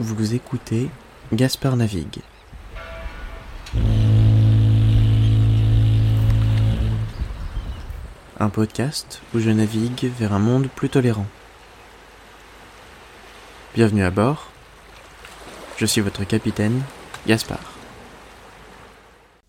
[0.00, 0.90] Vous écoutez
[1.32, 2.18] Gaspard Navigue.
[8.40, 11.26] Un podcast où je navigue vers un monde plus tolérant.
[13.76, 14.50] Bienvenue à bord.
[15.76, 16.82] Je suis votre capitaine,
[17.28, 17.73] Gaspard.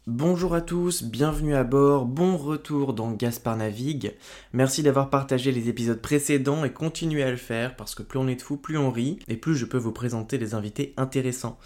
[0.07, 4.13] Bonjour à tous, bienvenue à bord, bon retour dans Gaspard Navigue.
[4.53, 8.27] Merci d'avoir partagé les épisodes précédents et continuez à le faire parce que plus on
[8.27, 11.57] est de fous, plus on rit et plus je peux vous présenter des invités intéressants.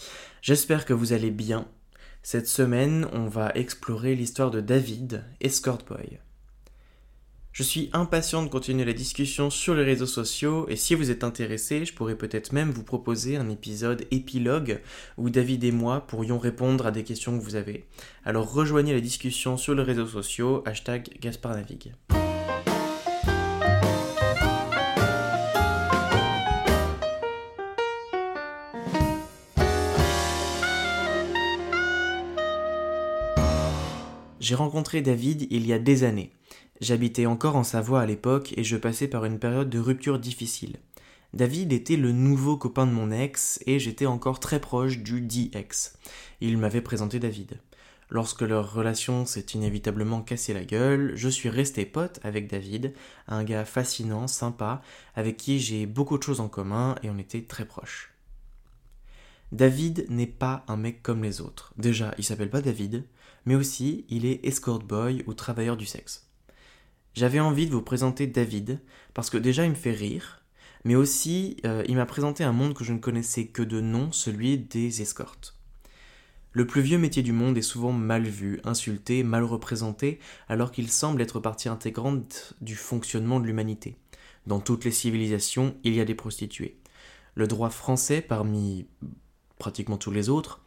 [0.41, 1.67] J'espère que vous allez bien.
[2.23, 6.19] Cette semaine, on va explorer l'histoire de David, Escort Boy.
[7.51, 11.23] Je suis impatient de continuer la discussion sur les réseaux sociaux et si vous êtes
[11.23, 14.81] intéressé, je pourrais peut-être même vous proposer un épisode épilogue
[15.17, 17.85] où David et moi pourrions répondre à des questions que vous avez.
[18.23, 21.93] Alors rejoignez la discussion sur les réseaux sociaux, hashtag GasparNavigue.
[34.39, 36.31] J'ai rencontré David il y a des années.
[36.81, 40.77] J'habitais encore en Savoie à l'époque et je passais par une période de rupture difficile.
[41.33, 45.51] David était le nouveau copain de mon ex et j'étais encore très proche du dit
[45.53, 45.97] ex.
[46.39, 47.59] Il m'avait présenté David.
[48.09, 52.93] Lorsque leur relation s'est inévitablement cassée la gueule, je suis resté pote avec David,
[53.27, 54.81] un gars fascinant, sympa,
[55.15, 58.13] avec qui j'ai beaucoup de choses en commun et on était très proches.
[59.51, 61.73] David n'est pas un mec comme les autres.
[61.77, 63.03] Déjà, il s'appelle pas David,
[63.45, 66.28] mais aussi il est escort boy ou travailleur du sexe.
[67.19, 68.79] J'avais envie de vous présenter David,
[69.13, 70.41] parce que déjà il me fait rire,
[70.85, 74.13] mais aussi euh, il m'a présenté un monde que je ne connaissais que de nom,
[74.13, 75.57] celui des escortes.
[76.53, 80.89] Le plus vieux métier du monde est souvent mal vu, insulté, mal représenté, alors qu'il
[80.89, 83.97] semble être partie intégrante du fonctionnement de l'humanité.
[84.47, 86.77] Dans toutes les civilisations, il y a des prostituées.
[87.35, 88.87] Le droit français, parmi
[89.57, 90.61] pratiquement tous les autres,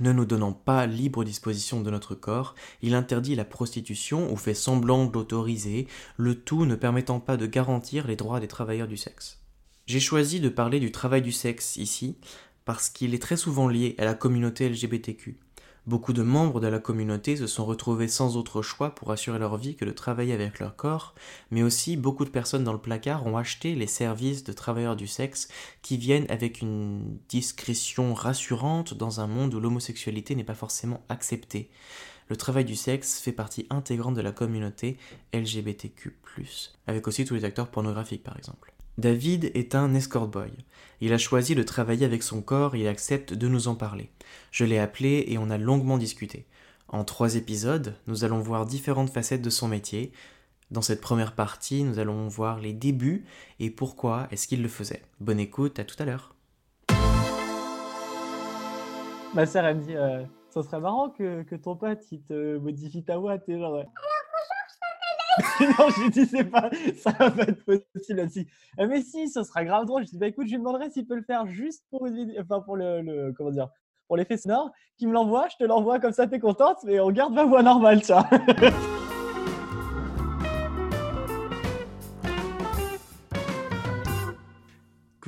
[0.00, 4.54] ne nous donnant pas libre disposition de notre corps, il interdit la prostitution ou fait
[4.54, 9.40] semblant d'autoriser, le tout ne permettant pas de garantir les droits des travailleurs du sexe.
[9.86, 12.16] J'ai choisi de parler du travail du sexe ici,
[12.64, 15.38] parce qu'il est très souvent lié à la communauté LGBTQ.
[15.86, 19.56] Beaucoup de membres de la communauté se sont retrouvés sans autre choix pour assurer leur
[19.56, 21.14] vie que de travailler avec leur corps,
[21.52, 25.06] mais aussi beaucoup de personnes dans le placard ont acheté les services de travailleurs du
[25.06, 25.46] sexe
[25.82, 31.70] qui viennent avec une discrétion rassurante dans un monde où l'homosexualité n'est pas forcément acceptée.
[32.28, 34.96] Le travail du sexe fait partie intégrante de la communauté
[35.32, 36.16] LGBTQ+,
[36.86, 38.72] avec aussi tous les acteurs pornographiques par exemple.
[38.98, 40.50] David est un escort boy.
[41.00, 44.10] Il a choisi de travailler avec son corps et il accepte de nous en parler.
[44.50, 46.46] Je l'ai appelé et on a longuement discuté.
[46.88, 50.12] En trois épisodes, nous allons voir différentes facettes de son métier.
[50.70, 53.26] Dans cette première partie, nous allons voir les débuts
[53.60, 55.02] et pourquoi est-ce qu'il le faisait.
[55.20, 56.34] Bonne écoute, à tout à l'heure.
[59.34, 60.24] Ma sœur, elle dit, euh,
[60.62, 63.84] ça serait marrant que, que ton pote, il te modifie ta voix, t'es genre...
[65.60, 67.62] non, je dis, c'est pas, ça va pas être
[67.92, 68.46] possible aussi.
[68.80, 70.06] Euh, mais si, ce sera grave drôle.
[70.06, 72.08] Je dis, bah écoute, je lui demanderai s'il peut le faire juste pour,
[72.40, 73.68] enfin, pour le, le, comment dire,
[74.08, 77.10] pour l'effet sonore, qui me l'envoie, je te l'envoie comme ça, t'es contente, mais on
[77.10, 78.30] garde ma voix normale, ça.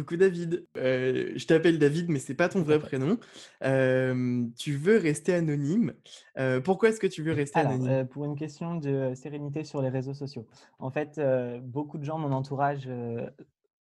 [0.08, 3.18] Coucou David, euh, je t'appelle David, mais c'est pas ton vrai prénom.
[3.62, 5.92] Euh, tu veux rester anonyme.
[6.38, 8.06] Euh, pourquoi est-ce que tu veux rester Alors, anonyme?
[8.06, 10.46] pour une question de sérénité sur les réseaux sociaux.
[10.78, 11.20] En fait,
[11.62, 12.88] beaucoup de gens, mon entourage,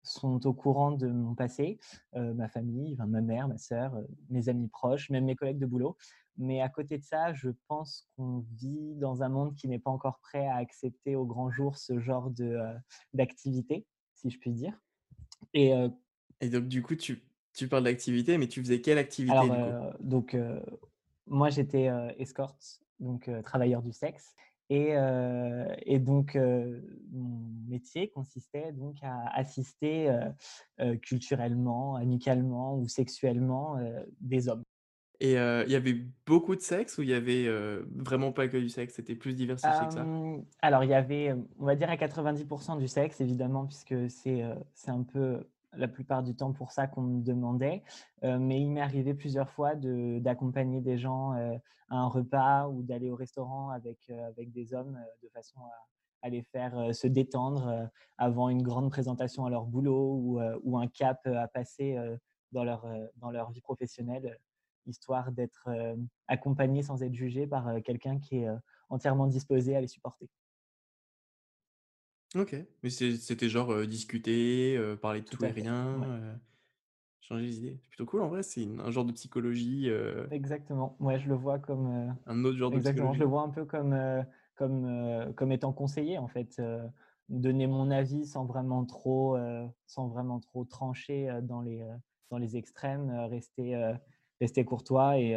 [0.04, 1.80] sont au courant de mon passé,
[2.14, 3.92] ma famille, enfin, ma mère, ma sœur,
[4.30, 5.96] mes amis proches, même mes collègues de boulot.
[6.38, 9.90] Mais à côté de ça, je pense qu'on vit dans un monde qui n'est pas
[9.90, 12.30] encore prêt à accepter au grand jour ce genre
[13.12, 14.78] d'activité, si je puis dire.
[15.54, 15.88] Et euh,
[16.42, 17.22] Et donc du coup, tu,
[17.54, 19.74] tu parles d'activité, mais tu faisais quelle activité alors, du coup?
[19.74, 20.60] euh, donc, euh,
[21.26, 24.34] moi, j'étais euh, escorte, donc travailleur du sexe.
[24.70, 24.94] Et,
[25.84, 30.10] et donc, mon métier consistait donc à assister
[31.02, 33.76] culturellement, amicalement ou sexuellement
[34.22, 34.62] des hommes.
[35.20, 37.48] Et il y avait beaucoup de sexe ou il y avait
[37.94, 40.08] vraiment pas que du sexe, c'était plus diversifié que ça?
[40.62, 44.90] Alors, il y avait, on va dire, à 90% du sexe, évidemment, puisque c'est c'est
[44.90, 47.82] un peu la plupart du temps pour ça qu'on me demandait.
[48.24, 51.56] Euh, mais il m'est arrivé plusieurs fois d'accompagner des gens euh,
[51.88, 55.60] à un repas ou d'aller au restaurant avec, euh, avec des hommes de façon
[56.22, 60.86] à, les faire se détendre avant une grande présentation à leur boulot ou, ou un
[60.86, 61.98] cap à passer
[62.52, 62.86] dans, leur,
[63.16, 64.38] dans leur vie professionnelle,
[64.86, 65.68] histoire d'être
[66.28, 68.48] accompagné sans être jugé par quelqu'un qui est
[68.88, 70.30] entièrement disposé à les supporter.
[72.34, 75.60] Ok, mais c'est- c'était genre discuter, parler de Tout tout et à fait.
[75.62, 75.98] rien.
[75.98, 76.34] Ouais.
[77.20, 77.78] changer les idées.
[77.82, 79.90] C'est plutôt cool en vrai, c'est un genre de psychologie.
[80.30, 80.96] Exactement.
[80.98, 82.16] Ouais, je le vois comme.
[82.26, 83.12] un autre genre de exactement.
[83.12, 83.18] psychologie.
[83.18, 84.24] Je le vois un peu comme,
[84.56, 86.60] comme, comme étant conseiller en fait.
[87.28, 89.36] donner mon avis sans vraiment trop,
[89.86, 91.86] sans vraiment trop trancher dans les,
[92.30, 93.94] dans les extrêmes, rester,
[94.40, 95.36] rester courtois et,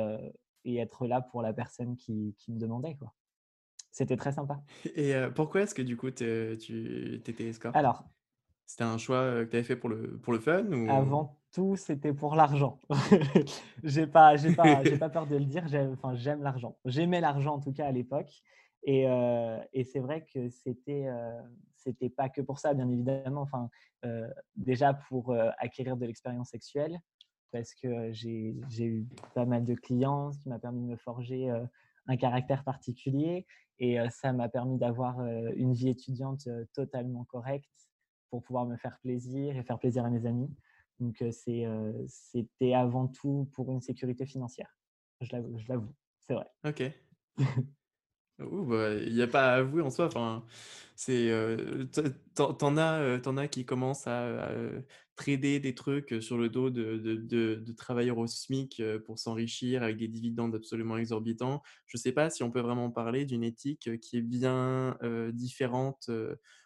[0.66, 2.96] et être là pour la personne qui, qui me demandait.
[2.96, 3.14] Quoi.
[3.96, 4.62] C'était très sympa.
[4.98, 6.26] Et pourquoi est-ce que du coup tu
[7.26, 8.04] étais escorte Alors,
[8.66, 10.92] C'était un choix que tu avais fait pour le, pour le fun ou...
[10.92, 12.82] avant tout, c'était pour l'argent.
[13.86, 15.66] j'ai pas, j'ai pas, j'ai pas peur de le dire.
[15.70, 16.78] J'aime, enfin, j'aime l'argent.
[16.84, 18.44] J'aimais l'argent en tout cas à l'époque.
[18.84, 19.04] Et,
[19.72, 21.08] et c'est vrai que c'était,
[21.78, 23.44] c'était pas que pour ça, bien évidemment.
[23.44, 23.70] Enfin,
[24.58, 27.00] déjà pour acquérir de l'expérience sexuelle,
[27.54, 30.98] parce que j'ai, j'ai eu pas mal de clients, ce qui m'a permis de me
[30.98, 31.50] forger
[32.08, 33.46] un caractère particulier.
[33.80, 35.20] Et ça m'a permis d'avoir
[35.56, 37.90] une vie étudiante totalement correcte
[38.30, 40.50] pour pouvoir me faire plaisir et faire plaisir à mes amis.
[41.00, 44.78] Donc, c'était avant tout pour une sécurité financière.
[45.20, 46.48] Je l'avoue, c'est vrai.
[46.66, 46.84] Ok.
[48.40, 50.08] Bah, il n'y a pas à avouer en soi.
[50.08, 50.44] Enfin,
[50.96, 51.32] c'est,
[52.36, 54.52] t'en as, t'en as qui commencent à,
[55.16, 59.96] trader des trucs sur le dos de, de, de, travailleurs au SMIC pour s'enrichir avec
[59.96, 61.64] des dividendes absolument exorbitants.
[61.88, 64.98] Je ne sais pas si on peut vraiment parler d'une éthique qui est bien
[65.32, 66.10] différente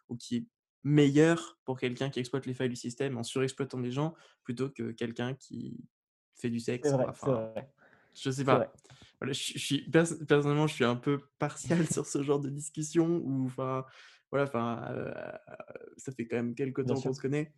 [0.09, 0.45] ou qui est
[0.83, 4.91] meilleure pour quelqu'un qui exploite les failles du système en surexploitant les gens plutôt que
[4.91, 5.77] quelqu'un qui
[6.33, 6.89] fait du sexe.
[6.89, 7.71] C'est vrai, enfin, vrai.
[8.15, 8.71] Je sais pas
[9.21, 13.85] je, suis personnellement, je suis un peu partial sur ce genre de discussion où, enfin,
[14.31, 14.81] voilà, enfin,
[15.97, 17.53] ça fait quand même quelques temps qu'on se connaît.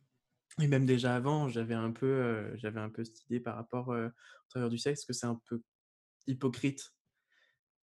[0.59, 4.09] Et même déjà avant, j'avais un peu, j'avais un peu cette idée par rapport au
[4.49, 5.61] travailleurs du sexe que c'est un peu
[6.27, 6.93] hypocrite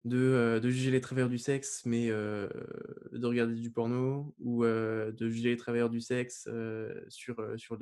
[0.03, 5.49] de, de, juger les travailleurs du sexe, mais de regarder du porno ou de juger
[5.49, 6.49] les travailleurs du sexe
[7.09, 7.77] sur, sur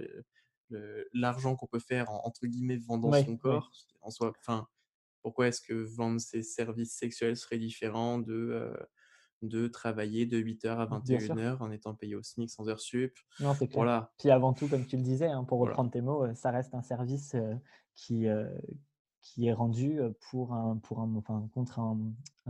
[1.13, 3.71] l'argent qu'on peut faire en, entre guillemets vendant son corps
[4.01, 4.67] en soi enfin
[5.25, 8.71] pourquoi est-ce que vendre ses services sexuels serait différent de,
[9.41, 13.17] de travailler de 8h à 21h en étant payé au SMIC sans heure sup?
[13.39, 13.77] Non, c'est clair.
[13.77, 14.11] Voilà.
[14.19, 16.83] Puis avant tout, comme tu le disais, hein, pour reprendre tes mots, ça reste un
[16.83, 17.35] service
[17.95, 18.27] qui,
[19.19, 19.99] qui est rendu
[20.29, 21.97] pour un, pour un, enfin, contre un,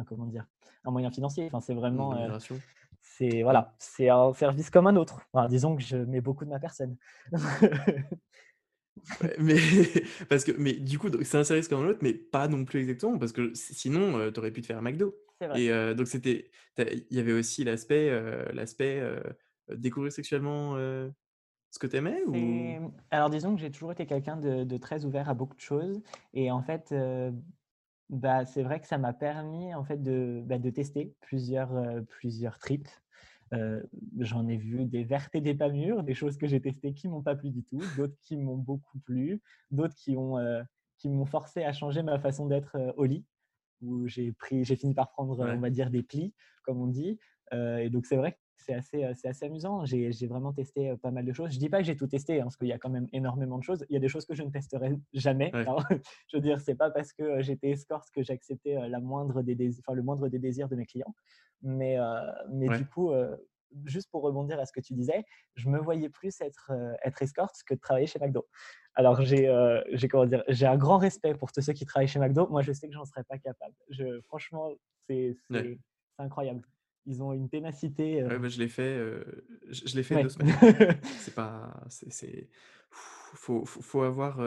[0.05, 0.45] comment dire,
[0.83, 1.45] un moyen financier.
[1.45, 2.27] Enfin, c'est vraiment.
[3.01, 5.21] c'est voilà, c'est un service comme un autre.
[5.47, 6.97] disons que je mets beaucoup de ma personne.
[9.39, 9.57] mais
[10.29, 13.17] parce que mais du coup c'est un service comme l'autre mais pas non plus exactement
[13.17, 15.15] parce que sinon euh, tu aurais pu te faire un McDo
[15.55, 19.01] et euh, donc c'était il y avait aussi l'aspect euh, l'aspect
[19.69, 22.91] découvrir sexuellement ce que tu aimais ou...
[23.11, 26.01] alors disons que j'ai toujours été quelqu'un de, très ouvert à beaucoup de choses
[26.33, 26.93] et en fait
[28.09, 31.73] bah, c'est vrai que ça m'a permis en fait de, bah, de tester plusieurs
[32.07, 32.89] plusieurs trips
[34.19, 37.07] j'en ai vu des vertes et des pas mûres, des choses que j'ai testées qui
[37.07, 40.37] m'ont pas plu du tout, d'autres qui m'ont beaucoup plu, d'autres qui ont
[40.97, 43.25] qui m'ont forcé à changer ma façon d'être au lit,
[43.81, 46.33] où j'ai pris, j'ai fini par prendre, on va dire, des plis,
[46.63, 47.19] comme on dit.
[47.51, 49.85] et donc c'est vrai que c'est assez, c'est assez amusant.
[49.85, 51.51] J'ai, vraiment testé pas mal de choses.
[51.51, 53.57] Je dis pas que j'ai tout testé, hein, parce qu'il y a quand même énormément
[53.57, 53.85] de choses.
[53.89, 55.51] Il y a des choses que je ne testerai jamais.
[56.27, 59.93] je veux dire, c'est pas parce que j'étais escorte que j'acceptais la moindre des enfin,
[59.93, 61.13] le moindre des désirs de mes clients.
[61.61, 61.97] Mais,
[62.51, 63.11] mais du coup,
[63.85, 65.25] juste pour rebondir à ce que tu disais,
[65.55, 66.71] je me voyais plus être,
[67.03, 68.47] être escorte que de travailler chez McDo.
[68.95, 72.47] Alors, j'ai un grand respect pour tous ceux qui travaillent chez McDo.
[72.47, 73.75] Moi, je sais que j'en serais pas capable.
[73.89, 74.71] Je, franchement,
[75.07, 75.37] c'est
[76.17, 76.61] incroyable.
[77.05, 78.23] Ils ont une ténacité.
[78.23, 78.97] Ouais, bah, je l'ai fait,
[79.69, 80.55] je, l'ai fait deux semaines.
[81.19, 82.49] c'est pas, c'est,
[82.89, 84.37] faut, faut, faut, avoir,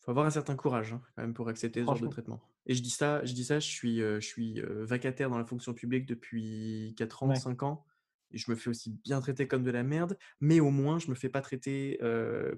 [0.00, 2.40] faut avoir un certain courage hein, quand même pour accepter ce genre de traitement.
[2.66, 5.74] Et je dis ça, je dis ça, je suis, je suis vacataire dans la fonction
[5.74, 7.84] publique depuis 4 ans, 5 ans.
[8.30, 11.08] Et je me fais aussi bien traiter comme de la merde, mais au moins je
[11.08, 11.98] me fais pas traiter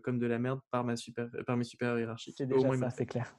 [0.03, 2.37] comme de la merde par, ma super, par mes supérieurs hiérarchiques.
[2.37, 3.37] C'est déjà ça, c'est clair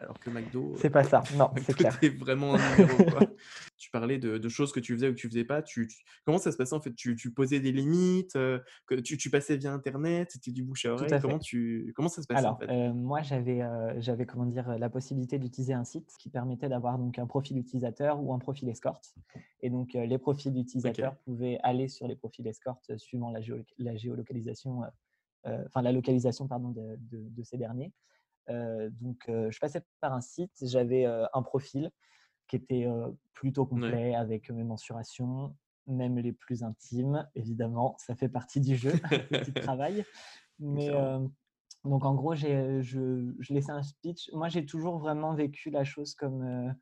[0.00, 0.74] alors que McDo.
[0.78, 1.98] C'est pas ça, non, c'est clair.
[2.18, 3.20] vraiment un numéro, quoi.
[3.88, 5.62] tu parlais de, choses que tu faisais ou que tu faisais pas.
[5.62, 5.88] Tu,
[6.26, 6.94] Comment ça se passait en fait?
[6.94, 11.18] Tu, posais des limites, euh, que tu, passais via Internet, c'était du bouche à oreille.
[11.22, 12.68] comment, tu, comment ça se passait Alors, en fait?
[12.68, 16.98] euh, moi j'avais, euh, j'avais comment dire, la possibilité d'utiliser un site qui permettait d'avoir
[16.98, 19.14] donc un profil utilisateur ou un profil escorte.
[19.62, 23.40] Et donc les profils d'utilisateurs pouvaient aller sur les profils escorte suivant la,
[23.78, 24.82] la géolocalisation,
[25.44, 27.92] enfin la localisation pardon, de, de ces derniers
[28.48, 31.90] donc, je passais par un site, j'avais un profil
[32.48, 32.86] qui était
[33.34, 35.54] plutôt complet avec mes mensurations,
[35.86, 38.92] même les plus intimes, évidemment, ça fait partie du jeu,
[39.30, 40.04] petit travail.
[40.58, 40.90] Mais
[41.84, 44.30] donc, en gros, je, je, laissais un speech.
[44.32, 46.74] Moi, j'ai toujours vraiment vécu la chose comme,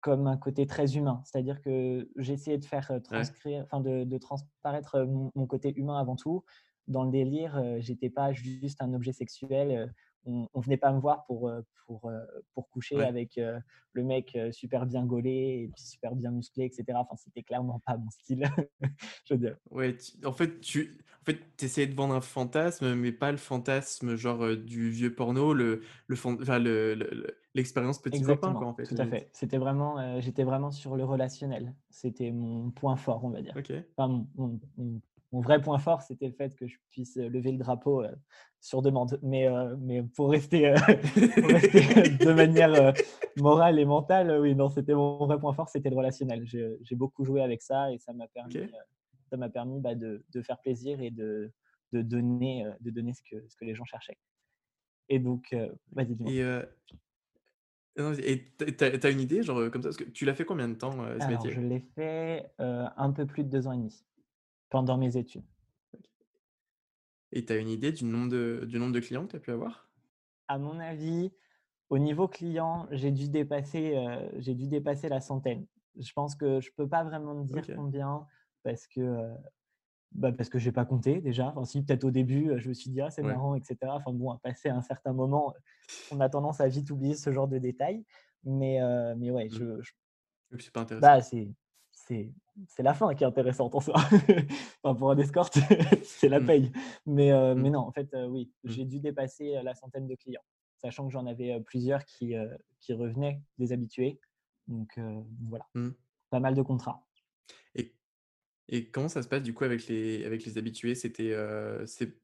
[0.00, 1.22] comme un côté très humain.
[1.24, 6.44] C'est-à-dire que essayé de faire transcrire, enfin, de, de, transparaître mon, côté humain avant tout.
[6.88, 9.94] dans le délire, j'étais pas juste un objet sexuel
[10.26, 12.18] on, venait pas me voir pour, euh, pour, euh,
[12.54, 13.58] pour coucher avec euh,
[13.92, 16.84] le mec super bien gaulé et puis super bien musclé, etc.
[16.94, 18.44] Enfin, c'était clairement pas mon style.
[19.24, 19.56] je veux dire.
[19.70, 24.14] Ouais, en fait, tu en fait, essayais de vendre un fantasme, mais pas le fantasme
[24.14, 28.84] genre du vieux porno, le, le, enfin, le, l'expérience petit copain, quoi, en fait.
[28.84, 29.28] Tout à fait.
[29.32, 31.74] C'était vraiment, j'étais vraiment sur le relationnel.
[31.90, 33.54] C'était mon point fort, on va dire.
[33.96, 35.00] Enfin, mon, mon
[35.32, 38.14] vrai point fort, c'était le fait que je puisse lever le drapeau euh,
[38.60, 39.18] sur demande.
[39.22, 42.94] Mais, euh, mais pour rester, euh, de manière
[43.36, 46.44] morale et mentale, oui, non, c'était mon vrai point fort, c'était le relationnel.
[46.46, 48.70] J'ai beaucoup joué avec ça et ça m'a permis,
[49.30, 51.52] ça m'a permis bah, de, de, faire plaisir et de,
[51.92, 54.18] de donner, de donner ce, que, ce que les gens cherchaient.
[55.08, 55.54] Et donc,
[55.92, 56.62] vas-y, dis-moi.
[58.18, 60.92] Et tu as, une idée, genre comme ça que Tu l'as fait combien de temps
[60.92, 61.52] ce Alors, métier?
[61.52, 64.04] Je l'ai fait un peu plus de deux ans et demi
[64.68, 65.44] pendant mes études.
[67.32, 69.40] Et tu as une idée du nombre de, du nombre de clients que tu as
[69.40, 69.88] pu avoir?
[70.48, 71.32] À mon avis,
[71.90, 75.66] au niveau client, j'ai dû, dépasser, euh, j'ai dû dépasser la centaine.
[75.98, 78.26] Je pense que je ne peux pas vraiment te dire combien
[78.62, 79.34] parce que, euh,
[80.12, 81.48] bah parce que je pas compté déjà.
[81.48, 83.76] Enfin, si, peut-être au début, euh, je me suis dit, ah, c'est marrant, etc.
[83.84, 85.54] Enfin, bon, à passer un certain moment,
[86.10, 88.04] on a tendance à vite oublier ce genre de détails.
[88.44, 88.78] Mais,
[89.16, 89.80] mais ouais, mmh.
[90.50, 90.58] je.
[90.58, 91.06] C'est pas intéressant.
[91.06, 91.48] Bah, c'est
[92.06, 93.94] c'est la fin qui est intéressante en soi.
[94.82, 95.58] enfin, pour un escorte,
[96.04, 96.46] c'est la mmh.
[96.46, 96.72] paye.
[97.06, 97.72] Mais, euh, mais mmh.
[97.72, 98.70] non, en fait, euh, oui, mmh.
[98.70, 100.44] j'ai dû dépasser la centaine de clients,
[100.76, 102.34] sachant que j'en avais plusieurs qui,
[102.80, 104.20] qui revenaient des habitués.
[104.68, 104.98] Donc
[105.48, 105.66] voilà,
[106.30, 107.06] pas mal de contrats.
[107.74, 107.94] Et,
[108.68, 110.94] et comment ça se passe du coup avec les, avec les habitués?
[110.94, 111.36] C'était
[111.86, 112.16] c'est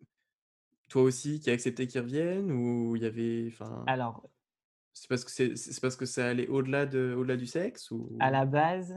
[0.88, 3.52] toi aussi qui as accepté qu'ils reviennent ou il y avait.
[3.86, 4.28] Alors,
[4.94, 8.16] c'est parce que c'est parce que ça allait au-delà de au-delà du sexe ou?
[8.20, 8.94] À la base,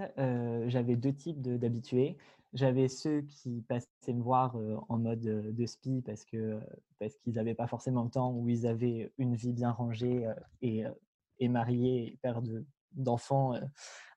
[0.68, 2.18] j'avais deux types d'habitués.
[2.54, 4.56] J'avais ceux qui passaient me voir
[4.88, 6.60] en mode de spi parce que
[7.00, 10.30] parce qu'ils n'avaient pas forcément le temps ou ils avaient une vie bien rangée
[10.62, 10.84] et,
[11.40, 12.42] et mariés et père
[12.94, 13.60] d'enfants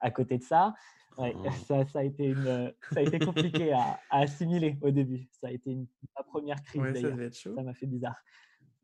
[0.00, 0.74] à côté de ça.
[1.18, 1.50] Ouais, oh.
[1.66, 5.28] ça, ça, a été une, ça a été compliqué à, assimiler au début.
[5.40, 7.32] Ça a été une, ma première crise d'ailleurs.
[7.32, 8.16] Ça m'a fait bizarre.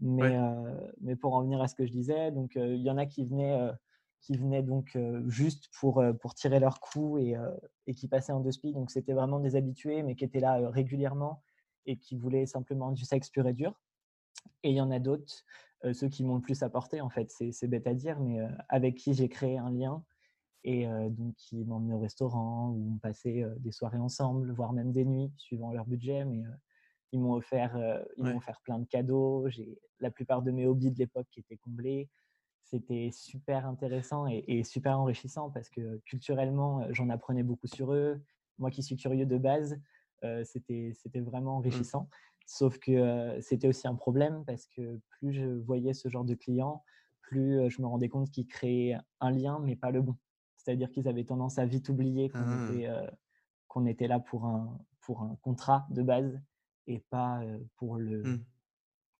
[0.01, 3.25] Mais, pour en venir à ce que je disais, donc il y en a qui
[3.25, 3.71] venaient,
[4.21, 7.37] qui venaient donc juste pour, pour tirer leur coup et,
[7.95, 8.75] qui passaient en deux speed.
[8.75, 11.43] Donc c'était vraiment des habitués, mais qui étaient là régulièrement
[11.87, 13.81] et qui voulaient simplement du sexe pur et dur.
[14.63, 15.45] Et il y en a d'autres,
[15.93, 19.15] ceux qui m'ont le plus apporté, en fait, c'est bête à dire, mais avec qui
[19.15, 20.05] j'ai créé un lien
[20.65, 25.05] et donc qui m'emmenaient au restaurant ou on passait des soirées ensemble, voire même des
[25.05, 26.25] nuits, suivant leur budget.
[26.25, 26.43] Mais
[27.12, 27.78] ils m'ont offert,
[28.16, 29.49] ils m'ont offert plein de cadeaux.
[29.49, 32.08] J'ai la plupart de mes hobbies de l'époque qui étaient comblés.
[32.64, 38.20] C'était super intéressant et, super enrichissant parce que culturellement, j'en apprenais beaucoup sur eux.
[38.58, 39.78] Moi qui suis curieux de base,
[40.44, 41.58] c'était, c'était vraiment mmh.
[41.58, 42.08] enrichissant.
[42.46, 46.82] Sauf que c'était aussi un problème parce que plus je voyais ce genre de clients,
[47.20, 50.16] plus je me rendais compte qu'ils créaient un lien, mais pas le bon.
[50.56, 52.68] C'est-à-dire qu'ils avaient tendance à vite oublier qu'on, ah.
[52.70, 52.88] était,
[53.68, 56.40] qu'on était là pour un, pour un contrat de base
[56.87, 57.43] et pas
[57.76, 58.45] pour le, mmh.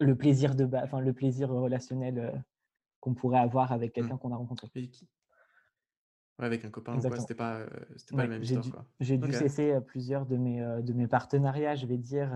[0.00, 2.44] le plaisir de enfin le plaisir relationnel
[3.00, 3.92] qu'on pourrait avoir avec mmh.
[3.94, 4.68] quelqu'un qu'on a rencontré.
[6.38, 7.66] avec un copain, c'était pas,
[7.97, 8.85] c'était pas la même histoire.
[9.00, 12.33] J'ai dû cesser plusieurs de mes, de mes partenariats, je vais dire,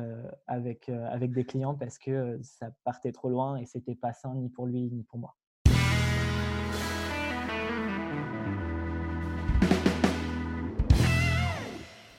[0.46, 4.48] avec, avec des clients parce que ça partait trop loin et c'était pas sain ni
[4.48, 5.36] pour lui ni pour moi.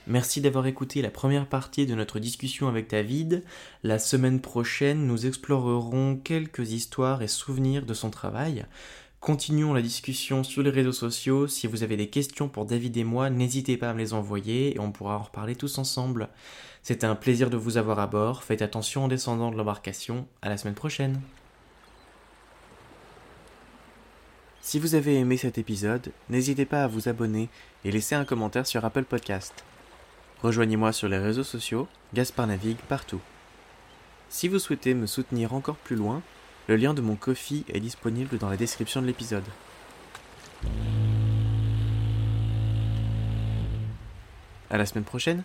[0.09, 3.43] Merci d'avoir écouté la première partie de notre discussion avec David.
[3.83, 8.65] La semaine prochaine, nous explorerons quelques histoires et souvenirs de son travail.
[9.19, 11.45] Continuons la discussion sur les réseaux sociaux.
[11.45, 14.75] Si vous avez des questions pour David et moi, n'hésitez pas à me les envoyer
[14.75, 16.29] et on pourra en reparler tous ensemble.
[16.81, 18.43] C'était un plaisir de vous avoir à bord.
[18.43, 20.25] Faites attention en descendant de l'embarcation.
[20.41, 21.21] À la semaine prochaine.
[24.61, 27.47] Si vous avez aimé cet épisode, n'hésitez pas à vous abonner
[27.85, 29.63] et laisser un commentaire sur Apple Podcast.
[30.41, 33.19] Rejoignez-moi sur les réseaux sociaux, Gaspard navigue partout.
[34.29, 36.21] Si vous souhaitez me soutenir encore plus loin,
[36.67, 39.43] le lien de mon Kofi est disponible dans la description de l'épisode.
[44.69, 45.43] À la semaine prochaine